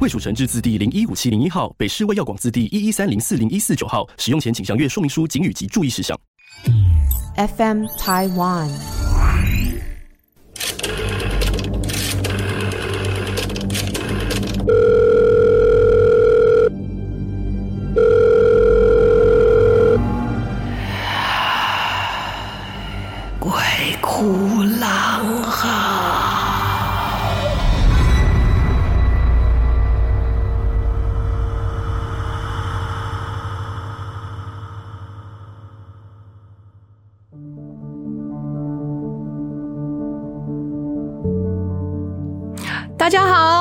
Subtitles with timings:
[0.00, 4.08] 卫署成字字第零一五七零一号，北市卫药广字第一一三零四零一四九号。
[4.16, 6.16] 使用前请详阅说明书、警语及注意事项。
[7.34, 8.70] FM Taiwan。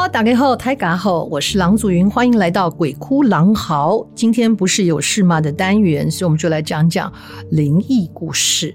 [0.10, 4.08] 大家好，大家好，我是郎祖筠，欢迎来到鬼哭狼嚎。
[4.16, 7.12] 今天不是有事吗的单元，所以我们就来讲讲
[7.52, 8.74] 灵异故事。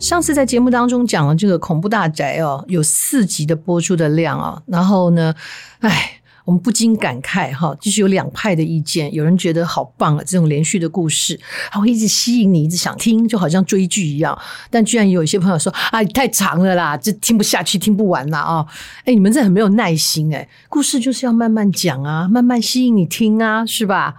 [0.00, 5.32] 上次在节目当中讲了这个恐怖大宅哦，有四集的播出的量啊，然后呢，
[5.80, 6.18] 哎。
[6.44, 9.12] 我们不禁感慨哈，就是有两派的意见。
[9.14, 11.38] 有人觉得好棒啊，这种连续的故事，
[11.70, 14.36] 它会一直吸引你，一直想听，就好像追剧一样。
[14.70, 18.66] 但居然有一些朋友说：“啊，太长了啦，这听不下去，听不完啦啊！”
[19.04, 24.14] 哎，你们这很没有耐心哎，故事就是要慢慢讲啊，慢慢吸引你听啊，是吧？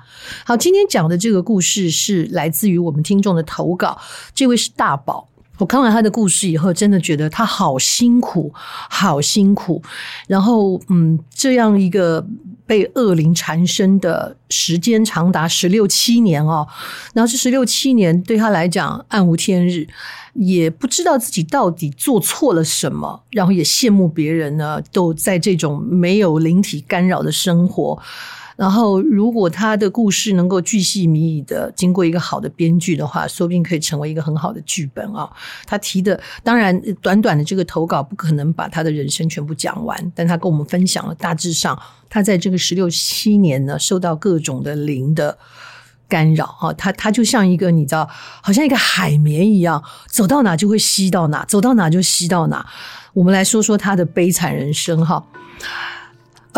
[0.45, 3.99] 好，今天讲的这个故事是来自于我们听众的投稿，
[4.33, 5.27] 这位是大宝。
[5.59, 8.51] 我看完他的故事以后，真的觉得他好辛苦，
[8.89, 9.81] 好辛苦。
[10.27, 12.25] 然后，嗯，这样一个
[12.65, 16.67] 被恶灵缠身的时间长达十六七年哦，
[17.13, 19.87] 然后这十六七年对他来讲暗无天日，
[20.33, 28.01] 也不知道自己到底做错了什么，然后也羡慕别人呢，都在这种没有灵体干扰的生活。
[28.63, 35.29] 然后，如果他的故事能够巨细靡遗的经过一个好的编剧的话，说不定可以成为一个很好的剧本啊。
[35.65, 41.77] 他提的当然短短的这个投稿不可能把他的人生全部讲完，但他跟我们分享了大致上
[42.09, 45.37] 他在这个十六七年呢，受到各种的灵的
[46.07, 46.71] 干扰啊。
[46.71, 48.09] 他他就像一个你知道，
[48.41, 52.65] 好像一个海绵一样，走到哪就会吸到哪，走到哪就吸到哪。
[53.13, 55.21] 我们来说说他的悲惨人生哈。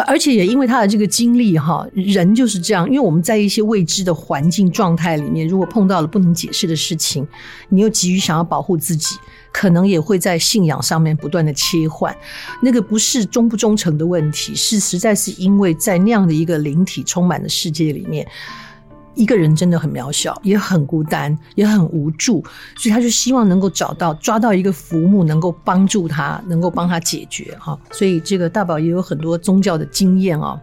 [0.04, 7.26] 而且也因为他的这个经历哈，人就是这样，因为我们在一些未知的环境状态里面，如果碰到了不能解释的事情，
[7.70, 9.16] 你又急于想要保护自己，
[9.54, 12.14] 可能也会在信仰上面不断的切换。
[12.62, 18.28] 那个不是忠不忠诚的问题，是实在是因为在那样的一个灵体充满的世界里面。
[19.16, 22.44] 一个人真的很渺小，也很孤单，也很无助，
[22.78, 27.80] 所以他就希望能够找到、抓到一个浮木，能够帮助他，能够帮他解决哈。
[27.92, 30.60] 所以这个大宝也有很多宗教的经验啊。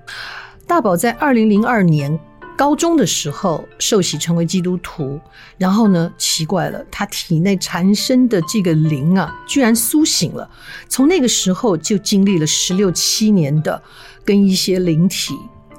[0.66, 2.18] 大宝在二零零二年
[2.56, 5.18] 高中的时候受洗成为基督徒，
[5.56, 10.48] 然后呢，奇怪了，他体内缠身的这个灵啊，居然苏醒了。
[10.88, 13.82] 从那个时候就经历了十六七年的
[14.24, 15.34] 跟一些灵体。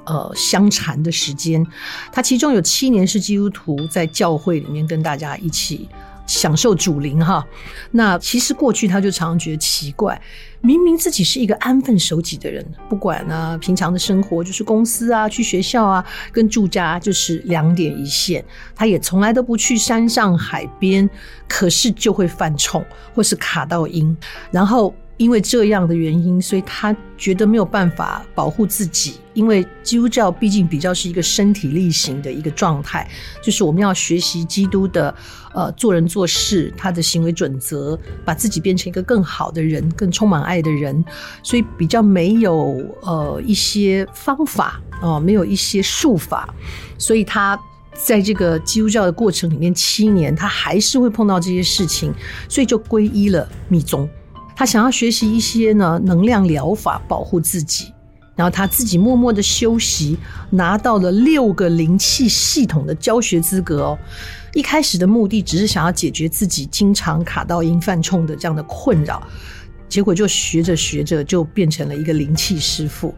[0.06, 1.66] 呃，相缠的时间，
[2.12, 5.88] 他其中有七年是基督徒，在教会里面跟大家一起
[6.26, 7.44] 享受主灵哈。
[7.90, 10.20] 那其实过去他就常常觉得奇怪，
[10.60, 18.44] 明明自己是一个安分守己的人，不管呢平常的生活就是公司啊、去学校啊，跟住家就是两点一线，
[18.74, 21.08] 他也从来都不去山上海边，
[21.48, 22.84] 可是就会犯冲
[23.14, 24.16] 或是卡到音，
[24.50, 24.94] 然后。
[25.16, 29.14] 因为这样的原因，所以他觉得没有办法保护自己。
[29.32, 33.08] 因为基督教毕竟比较是一个身体力行的一个状态，
[33.42, 35.12] 就是我们要学习基督的
[35.52, 41.04] 呃做人做事，他的行为准则，把自己变成一个更好的人，更充满爱的人。
[41.42, 46.54] 所以比较没有呃一些方法啊、没有一些术法，
[46.96, 47.58] 所以他
[47.92, 52.14] 在这个基督教的过程里面七年，他还是会碰到这些事情，
[52.48, 54.08] 所以就皈依了密宗。
[54.56, 57.92] 他想要学习一些呢能量疗法，保护自己，
[58.36, 60.16] 然后他自己默默的修习，
[60.50, 63.98] 拿到了六个灵气系统的教学资格哦。
[64.52, 69.20] 一开始的目的只是想要解决自己经常卡到阴犯冲的这样的困扰，
[69.88, 73.12] 结果就学着学着就变成了一个灵气师傅。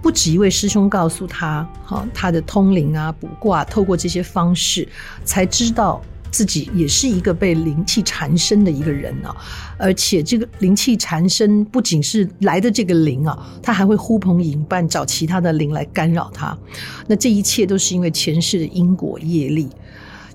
[0.00, 4.88] 不止一位师兄告诉他，哈，他的通灵啊、卜卦，透过这些方式
[5.24, 6.02] 才知道。
[6.32, 9.36] 自己也是一个被灵气缠身的一个人啊，
[9.78, 16.58] 而且这个灵气缠身不仅是来的这个灵啊，他还会呼朋引伴找其他的灵来干扰他。
[17.06, 19.68] 那这一切都是因为前世的因果业力。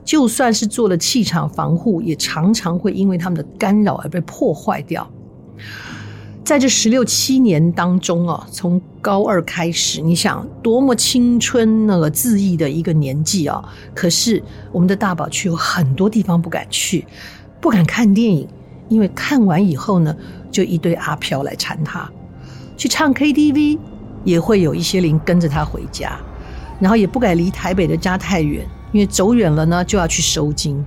[0.06, 5.06] 就算是做了气场防护，也常常会因为他们的干扰而被破坏掉。
[6.48, 13.62] 在这十六七年当中啊，从高二开始，你想多么青春那个恣意的一个年纪啊！
[13.94, 14.42] 可是
[14.72, 17.06] 我们的大宝却有很多地方不敢去，
[17.60, 18.48] 不敢看电影，
[18.88, 20.16] 因为看完以后呢，
[20.50, 22.10] 就一堆阿飘来缠他；
[22.78, 23.78] 去唱 KTV，
[24.24, 26.18] 也会有一些灵跟着他回家，
[26.80, 30.82] 然后也不敢离台北的家太远，因为走远了呢，就要去收惊。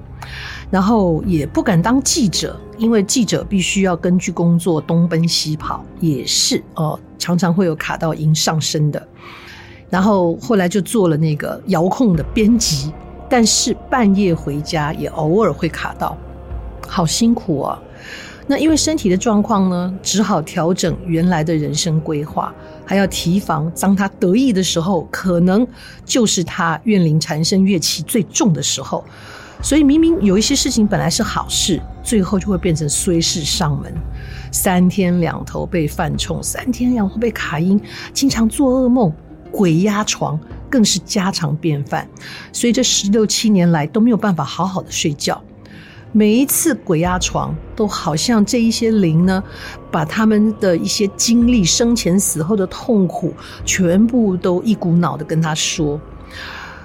[0.70, 9.08] 然后也不敢当记者，因为记者必须要根据工作东奔西跑，也是哦，常常会有卡到阴上身的。
[9.88, 12.92] 然后后来就做了那个遥控的编辑，
[13.28, 16.16] 但是半夜回家也偶尔会卡到，
[16.86, 17.82] 好辛苦啊。
[18.46, 25.66] 那因为身体的状况呢，只好调整原来的人生规划，还要提防当他得意的时候，可能
[26.04, 29.04] 就是他怨灵缠身、怨气最重的时候。
[29.62, 33.92] 所以明明有一些事情本来是好事，最后就会变成衰事上门，
[34.50, 37.80] 三天两头被犯冲，三天两头被卡音，
[38.12, 39.12] 经常做噩梦，
[39.50, 40.40] 鬼压床
[40.70, 42.08] 更是家常便饭。
[42.52, 45.40] 所以这十六七年来都没有办法好好的睡觉，
[46.10, 49.44] 每一次鬼压床，都好像这一些灵呢，
[49.90, 53.34] 把他们的一些经历、生前死后的痛苦，
[53.66, 56.00] 全部都一股脑的跟他说。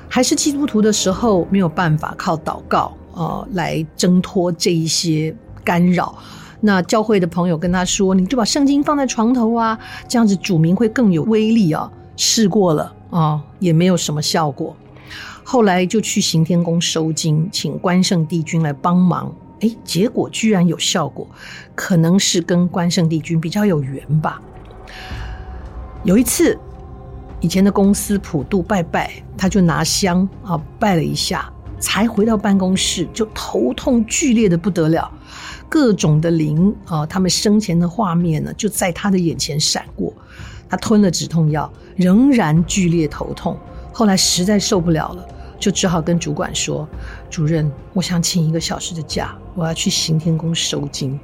[0.07, 6.17] 还是基督徒的时候，没有办法靠祷告呃来挣脱这一些干扰。
[6.61, 14.75] 那教会的朋友跟他说：“你就把圣经放在床头啊，这样子主名会更有威力啊。”试过了啊、也没有什么效果。
[15.43, 19.31] 后来就去行天宫收惊，请关圣帝君来帮忙。
[19.59, 21.27] 哎，结果居然有效果，
[21.75, 24.41] 可能是跟关圣帝君比较有缘吧。
[26.03, 26.57] 有一次。
[27.45, 31.47] 以前的公司普渡拜拜，他就拿香啊拜了一下，
[31.80, 35.12] 才回到办公室就头痛剧烈的不得了，
[35.69, 40.12] 各种的灵啊，他们生前的画面呢就在他的眼前闪过，
[40.68, 43.56] 他吞了止痛药，仍然剧烈头痛，
[43.94, 45.24] 后来实在受不了了，
[45.59, 46.89] 就只好跟主管说
[47.30, 51.19] ：“主任，我想请一个小时的假，我要去行天宫收惊。”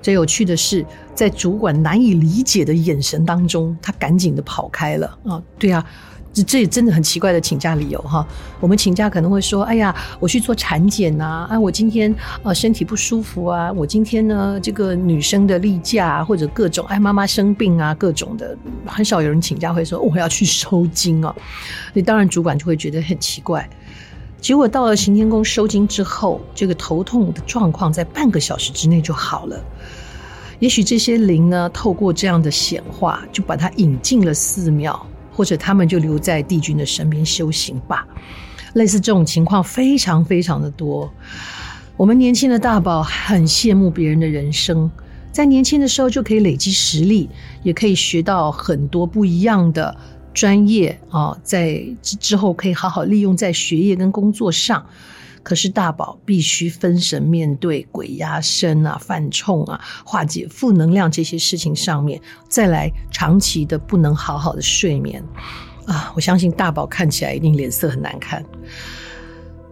[0.00, 0.86] 最有趣的是，
[1.18, 5.84] 在主管难以理解的眼神当中，他赶紧的跑开了啊、对啊，
[6.32, 8.24] 这这也真的很奇怪的请假理由哈。
[8.60, 18.56] 我们请假可能会说：“哎呀，我去做产检呐，啊，我今天啊身体不舒服啊，我今天呢这个女生的例假或者各种哎妈妈生病啊各种的，
[18.86, 21.34] 很少有人请假会说我要去收惊哦。
[21.92, 23.68] 那当然主管就会觉得很奇怪。
[24.40, 29.60] 结果到了行天宫收惊之后，这个头痛的状况在半个小时之内就好了。
[30.58, 38.06] 也许这些灵呢，透过这样的显化，就把他引进了寺庙，或者他们就留在帝君的身边修行吧。
[38.74, 41.10] 类似这种情况非常非常的多。
[41.96, 44.90] 我们年轻的大宝很羡慕别人的人生，
[45.32, 47.28] 在年轻的时候就可以累积实力，
[47.62, 49.96] 也可以学到很多不一样的。
[50.34, 54.86] 专业啊，在之后可以好好利用在学业跟工作上。
[55.48, 65.24] 可是大宝必须分神面对鬼压身啊、犯冲啊、化解负能量这些事情上面，再来长期的不能好好的睡眠
[65.86, 66.12] 啊！
[66.14, 68.44] 我相信大宝看起来一定脸色很难看。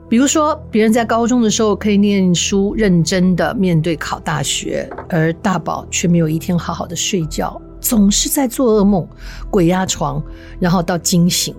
[0.08, 7.60] 比如说，别人在高中的时候可以念书认真的面对考大学，而大宝却没有一天好好的睡觉。
[7.82, 9.06] 总是在做噩梦，
[9.50, 10.24] 鬼压床，
[10.58, 11.54] 然后到惊醒，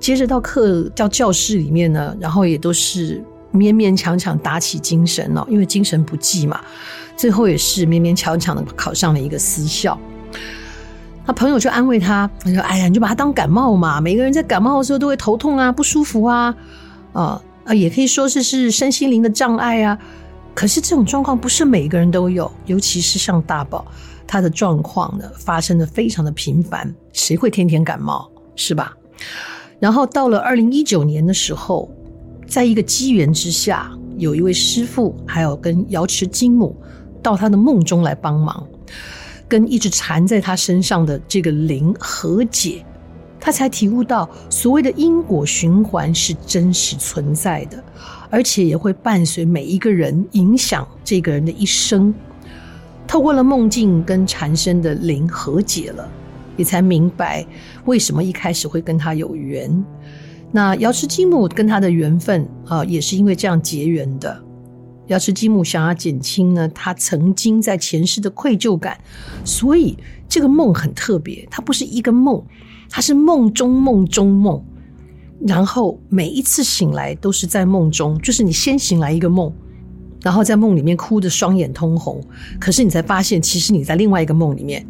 [0.00, 6.60] 接着到课到教室里面呢，然后也都是勉勉强强打起精神哦，因为精神不济嘛，
[7.16, 9.98] 最后也是勉勉强强的考上了一个私校。
[11.26, 16.54] 他朋友就安慰他，他说：“哎呀，你就把他当感冒嘛，每个人在感冒的时候都会头痛啊，不舒服啊，
[17.12, 19.98] 啊啊，也可以说是是身心灵的障碍啊。
[20.54, 23.86] 可是这种状况不是每个人都有，尤其是像大宝。”
[24.26, 28.96] 他的状况呢，发生的非常的频繁，谁会天天感冒是吧？
[29.80, 31.90] 然后到了二零一九年的时候，
[32.50, 36.76] 在一个机缘之下，有一位师父还有跟瑶池金母
[37.22, 38.66] 到他的梦中来帮忙，
[39.46, 42.84] 跟一直缠在他身上的这个灵和解，
[43.38, 47.80] 他才体悟到所谓的因果循环是真实存在的，
[48.28, 52.12] 而且也会伴随每一个人，影响这个人的一生。
[53.06, 56.10] 透过了梦境跟缠身的灵和解了，
[56.56, 57.46] 也才明白
[57.84, 59.84] 为什么一开始会跟他有缘。
[60.52, 64.42] 那瑶池金母跟他的缘分啊，也是因为这样结缘的。
[65.06, 68.98] 瑶池金母想要减轻呢，他曾经在前世的愧疚感，
[69.44, 69.96] 所以
[70.28, 72.44] 这个梦很特别，它不是一个梦，
[72.88, 74.64] 它是梦中梦中梦。
[75.46, 79.52] 然后每一次醒来都是在梦中，就是你先醒来一个梦，
[80.22, 82.22] 然后在梦里面哭得双眼通红，
[82.60, 84.86] 可是你才发现其实你在另外一个梦里面，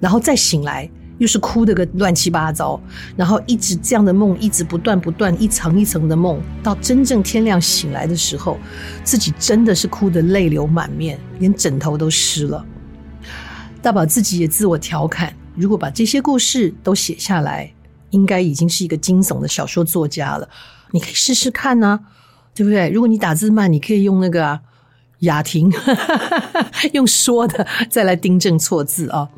[0.00, 0.88] 然后再醒来
[1.24, 2.78] 又是哭得个乱七八糟，
[3.16, 8.58] 然后一直这样的梦一直不断不断一层一层的梦，到真正天亮醒来的时候，
[9.02, 12.62] 自己真的是哭得泪流满面，连枕头都湿了。
[13.80, 17.72] 大宝自己也自我调侃，如果把这些故事都写下来。
[18.10, 20.48] 应该已经是一个惊悚的小说作家了，
[20.92, 22.00] 你可以试试看呢、啊，
[22.54, 22.88] 对不对？
[22.90, 24.60] 如果你打字慢，你可以用那个、
[25.20, 25.72] 雅婷，
[26.94, 29.28] 用说的再来订正错字啊。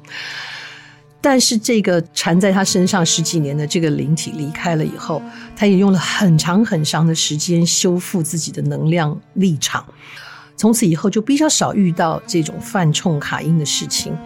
[1.29, 5.21] 但是这个缠在他身上十几年的这个灵体离开了以后，
[5.57, 9.85] 他也用了很长很长的时间修复自己的能量立场，
[10.57, 14.17] 从此以后就比较少遇到这种犯冲卡因的事情，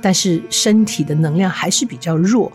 [0.00, 2.50] 但是身体的能量还是比较弱。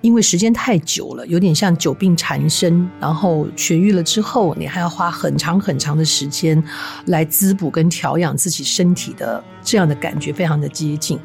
[0.00, 6.64] 因为时间太久了，有点像久病缠身，然后痊愈了之后，你还要花很长很长的时间
[7.08, 11.18] 来滋补跟调养自己身体的，这样的感觉非常的接近。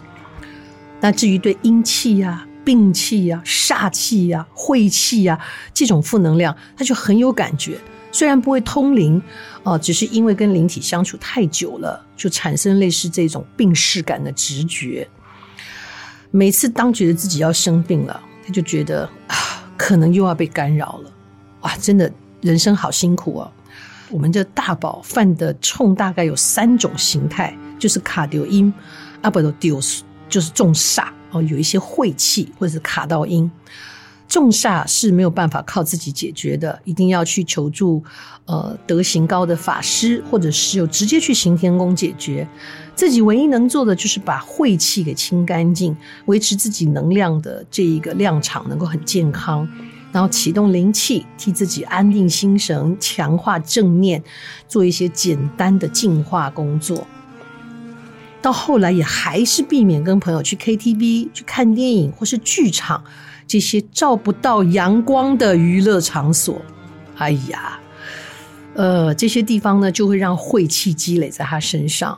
[1.01, 5.39] 那至于对阴气呀、病气呀、煞气呀、晦气呀
[5.73, 7.77] 这种负能量，他就很有感觉。
[8.11, 9.21] 虽然不会通灵，
[9.63, 15.07] 哦，只是因为跟灵体相处太久了，就产生类似这种病逝感的直觉。
[16.31, 19.35] 每次当觉得自己要生病了，他就觉得啊，
[19.77, 21.11] 可能又要被干扰了，
[21.61, 21.75] 哇！
[21.77, 23.51] 真的人生好辛苦哦。
[24.09, 28.73] 我们这大宝犯的冲大概有三种形态，就是卡丢阴，
[29.21, 29.79] 阿不都丢，
[30.29, 33.49] 就是重煞哦，有一些晦气或者是卡到阴。
[34.27, 38.03] 重煞是没有办法靠自己解决的，一定要去求助
[38.45, 42.47] 呃德行高的法师，或者是有直接去行天宫解决。
[42.93, 49.67] 自己唯一能做的就是把晦气给清干净，维持自己能量的这一个量场能够很健康，
[50.11, 54.23] 然后启动灵气，替自己安定心神，强化正念，
[54.67, 57.07] 做一些简单的净化工作。
[58.41, 63.03] 到后来也还是避免跟朋友去 KTV、去看电影或是剧场。
[63.47, 66.61] 这些照不到阳光的娱乐场所，
[67.17, 67.79] 哎呀，
[68.75, 72.15] 呃，这些地方呢，就会让晦气积累在他身上。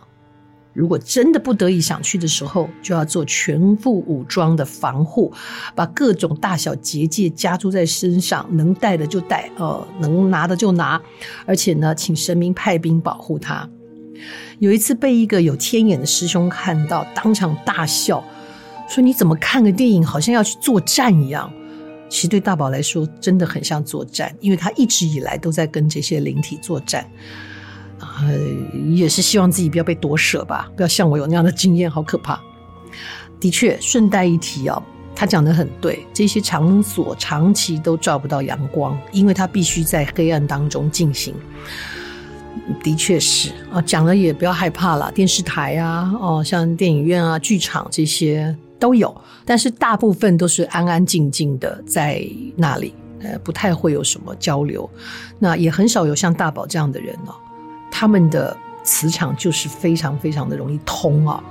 [0.74, 5.32] 如果真的不得已想去的时候，就要做全副武装的防护，
[5.74, 11.01] 把各种大小结界加诸在身上，能带的就带，呃，能拿的就拿，
[11.46, 13.70] 而且呢，请神明派兵保护他。
[14.60, 18.24] 有一次被一个有天眼的师兄看到，当场大笑。
[18.90, 21.51] 说你怎么看个电影，好像要去作战一样？
[22.10, 27.10] 其实对大宝来说，真的很像作战，因为他一直以来都在跟这些灵体作战，
[28.00, 28.38] 呃，
[28.90, 32.38] 也是希望自己不要被夺舍吧，不要像我有那样的经验，好可怕。
[33.40, 34.84] 的确，顺带一提哦，
[35.16, 41.34] 他讲得很对，这些场所长期都照不到阳光，因为他必须在黑暗当中进行。
[42.84, 48.55] 的确是啊，讲了也不要害怕了，电视台啊，哦，像电影院啊、剧场这些。
[48.81, 49.15] 都有，
[49.46, 52.20] 但是大部分都是安安静静的在
[52.55, 54.89] 那里，呃，不太会有什么交流。
[55.38, 57.36] 那也很少有像大宝这样的人哦，
[57.91, 61.43] 他们的磁场就是非常非常的容易通啊。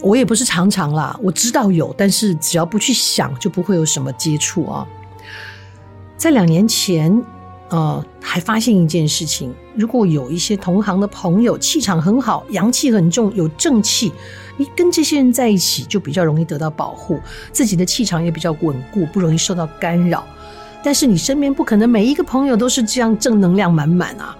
[0.00, 4.88] 我也不是常常啦，我知道有，但是只要不去想，就不会有什么接触啊。
[6.16, 7.22] 在两年前，
[7.70, 14.12] 呃，还发现一件事情：如果有一些同行的朋友气场很好，阳气很重，有正气。
[14.56, 17.18] 你跟这些人在一起，就比较容易得到保护，
[17.52, 20.22] 自己的气场也比较稳固，不容易受到干扰。
[20.82, 24.36] 但是你身边不可能每一个朋友都是这样正能量满满啊。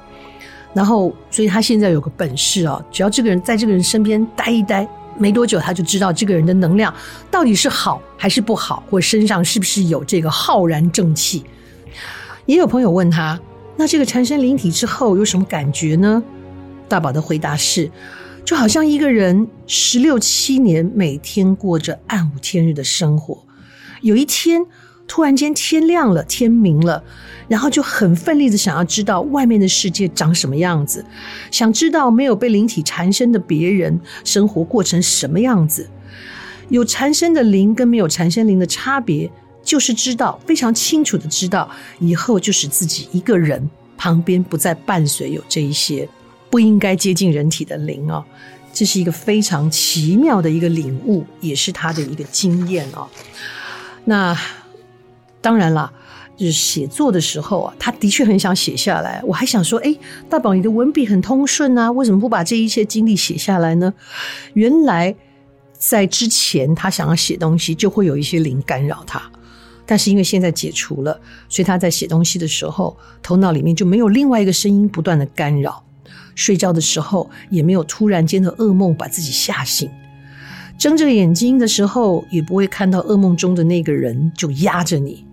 [0.75, 6.92] 然后，所以他现在有个本事啊，只要这个人在这个人身边待一待，没多久他就知道这个人的能量
[7.30, 11.44] 到底是好还是不好，或身上是不是有这个浩然正气。
[12.50, 13.38] 也有朋友问他，
[13.76, 16.21] 那这个产生灵体之后有什么感觉呢？
[16.88, 17.88] 大宝的回答是。
[18.45, 23.45] 就好像一个人十六七年每天过着暗无天日的生活，
[24.00, 24.66] 有一天
[25.07, 27.04] 突然间天亮了，天明了，
[27.47, 31.04] 然后就很奋力的想要知道外面的世界长什么样子，
[31.52, 35.88] 想知道没有被灵体缠身的别人生活过成什么样子。
[36.69, 39.30] 有缠身的灵跟没有缠身灵的差别，
[39.70, 46.08] 就是知道非常清楚的知道，以后就是自己一个人，旁边不再伴随有这一些。
[46.50, 48.24] 不应该接近人体的灵哦，
[48.72, 53.08] 这是一个非常奇妙的一个领悟，也是他的一个经验哦。
[54.04, 54.36] 那
[55.40, 55.92] 当然了，
[56.36, 59.22] 就是写作的时候啊，他的确很想写下来。
[59.24, 59.96] 我还想说，哎，
[60.28, 63.94] 大宝，你的文笔很通顺啊，为什么不把这一切经历写下来呢？
[64.54, 65.14] 原来
[65.78, 69.30] 在之前，他想要写东西，就会有一些灵干扰他。
[69.90, 75.82] 但是因为现在解除了，所以他在写东西的时候，头脑里面就没有另外一个声音不断的干扰。
[76.37, 79.90] 睡觉的时候也没有突然间的噩梦把自己吓醒，
[80.78, 85.26] 睁着眼睛的时候也不会看到噩梦中的那个人就压着你，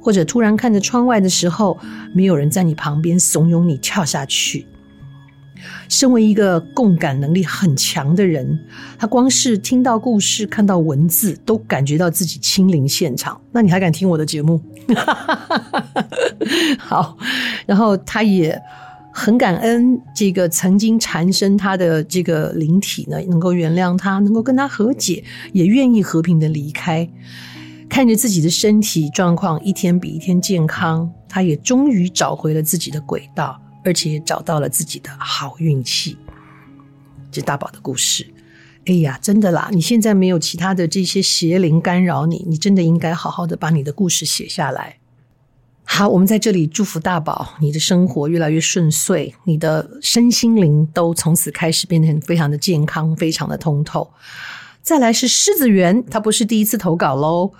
[0.00, 1.78] 或者突然看着窗外的时候，
[2.14, 4.64] 没有人在你旁边怂恿你跳下去。
[5.88, 8.58] 身为一个共感能力很强的人，
[8.98, 13.40] 他光是听到故事、看到文字，都感觉到自己亲临现场。
[13.52, 14.60] 那你还敢听我的节目？
[16.78, 17.16] 好，
[17.66, 18.60] 然后他也
[19.12, 27.08] 很感恩这个曾经缠身他的这个灵体呢，能够原谅他，能够跟他和解，也愿意和平的离开。
[27.88, 33.60] 看着自己的身体状况一天比一天健康，他也终于找回了自己的轨道。
[33.84, 36.16] 而且找到了自己的好运气，
[37.30, 38.26] 这大宝的故事。
[38.86, 39.68] 哎呀，真的啦！
[39.72, 44.96] 你现在没有其他的这些邪灵干扰你，你真的应该好好的把你的故事写下来。
[45.84, 54.10] 好，我们在这里祝福大宝，你的生活越来越顺遂，你的身心灵都从此开始变得非常的健康，非常的通透。
[54.80, 57.52] 再来是狮子园，他不是第一次投稿喽。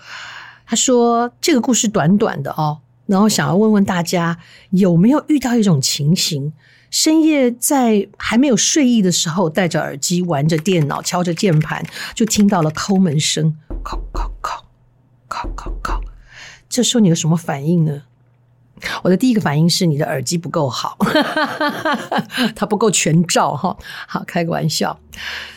[0.64, 2.78] 他说这个故事短短的哦。
[3.10, 4.38] 然后想要问问大家，
[4.70, 6.52] 有没有遇到一种情形，
[6.90, 14.62] 深夜在还没有睡意的时候，戴着耳机玩着电脑，敲着键盘，就听到了叩门声，叩叩叩，
[15.28, 16.00] 叩叩叩。
[16.68, 18.02] 这时候你有什么反应呢？
[19.02, 20.96] 我的第一个反应是你的耳机不够好，
[22.54, 23.76] 它不够全罩哈。
[24.06, 24.96] 好，开个玩笑。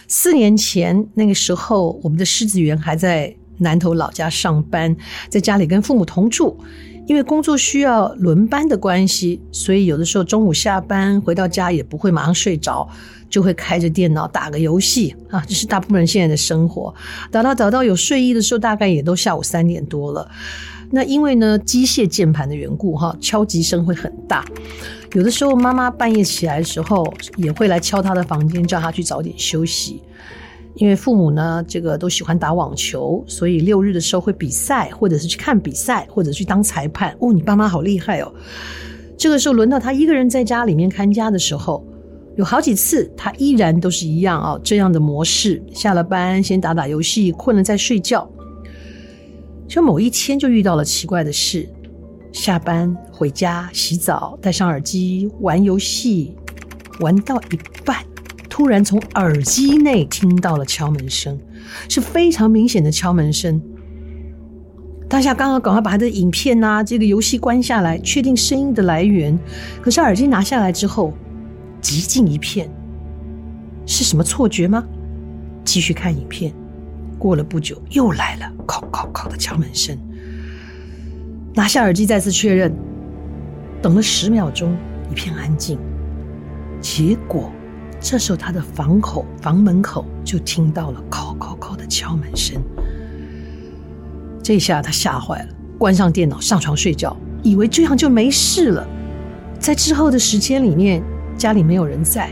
[0.08, 4.98] 四年前那个时候，我们的狮子园还在南投老家上班，
[5.30, 6.60] 在家里跟父母同住。
[7.06, 12.88] 因为工作需要轮班的关系，所以有的时候中午下班回到家也不会马上睡着，
[13.30, 16.94] 就会开着电脑打个游戏啊， 这是大部分人现在的生活。
[17.30, 20.30] 打到打到有睡意的时候，大概也都下午三点多了。
[20.92, 24.46] 那因为呢，机械键盘的缘故，哈，敲击声会很大。
[25.14, 30.02] 有的时候妈妈半夜起来的时候，也会来敲他的房间，叫他去早点休息。
[30.76, 37.16] 因为父母呢，这个都喜欢打网球，所以六日的时候会比赛，或者是去看比赛，或者去当裁判。
[37.20, 38.34] 哦，你爸妈好厉害哦！
[39.16, 41.86] 这个时候轮到他一个人在家里面看家的时候，
[42.38, 45.62] 有好几次他依然都是一样哦，这样的模式。
[45.72, 48.28] 下了班先打打游戏，困了再睡觉。
[49.68, 51.70] 就某一天就遇到了奇怪的事，
[52.32, 56.36] 下班回家洗澡，戴上耳机玩游戏，
[57.00, 58.04] 玩到一半。
[58.54, 61.40] 突然从耳机内听到了敲门声，
[61.90, 63.60] 是非常明显的敲门声。
[65.10, 69.36] 当下刚刚赶快把他的影片啊，这个游戏关下来，确定声音的来源。
[69.82, 71.16] 可是耳机拿下来之后，
[71.82, 72.70] 寂静一片，
[73.88, 74.86] 是什么错觉吗？
[75.66, 76.54] 继续看影片，
[77.18, 79.98] 过了不久又来了，敲敲敲的敲门声。
[81.56, 82.72] 拿下耳机再次确认，
[83.82, 84.78] 等了十秒钟，
[85.10, 85.80] 一片安静。
[86.80, 87.52] 结果。
[88.04, 92.62] 这时候，他的房口、房门口就听到了“叩叩叩”的敲门声。
[94.44, 98.86] 这下他吓坏了，关上电脑，上床睡觉，以为这样就没事了。
[99.58, 101.02] 在之后的时间里面，
[101.38, 102.30] 家里没有人在，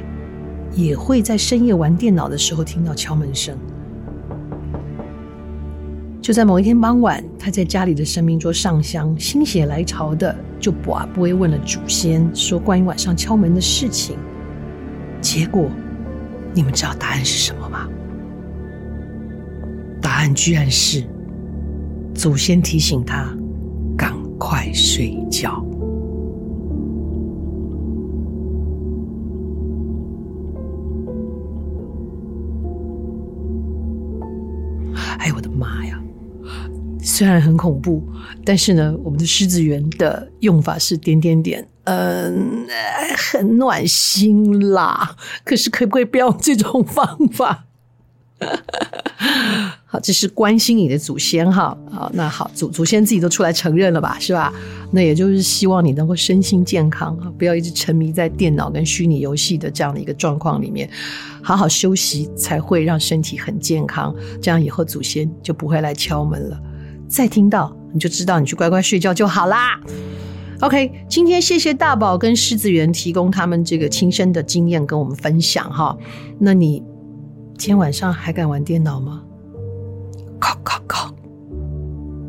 [0.74, 3.58] 也会在深夜玩电脑的时候听到敲门声。
[6.22, 14.18] 就在某一天傍晚，他在家里的神明桌上香，心血来潮的就跋杯问了祖先，说关于晚上敲门的事情。
[15.22, 15.70] 结果，
[16.54, 17.88] 你们知道答案是什么吗？
[20.02, 21.04] 答案居然是
[22.14, 23.32] 祖先提醒他
[23.96, 25.64] 赶快睡觉。
[35.20, 36.02] 哎，我的妈呀！
[37.00, 38.04] 虽然很恐怖，
[38.44, 41.68] 但是呢，我们的狮子园的用法是点点点。
[41.92, 42.66] 嗯，
[43.18, 45.18] 很暖心啦。
[45.44, 47.66] 可是可不可以不要这种方法？
[49.86, 51.78] 好，这是关心你的祖先哈。
[51.92, 54.54] 好，那好，祖祖先自己都出来承认了吧，是吧？
[54.94, 60.90] 那也就是希望你能够身心健康啊，不要一直沉迷在电脑跟虚拟游戏的这样的一个状况里面，
[61.44, 64.16] 好好休息才会让身体很健康。
[64.42, 66.58] 这样以后祖先就不会来敲门了。
[67.10, 69.78] 再听到你就知道，你去乖乖睡觉就好啦。
[70.62, 75.98] OK，今天谢谢大宝跟狮子园提供他们这个亲身的经验跟我们分享哈。
[76.38, 76.84] 那你
[77.58, 79.24] 今天晚上还敢玩电脑吗？
[80.40, 81.12] 靠靠靠！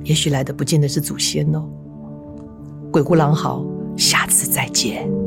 [0.05, 1.68] 也许来的不见得是祖先哦。
[2.90, 3.62] 鬼哭狼嚎，
[3.97, 5.21] 下次再见。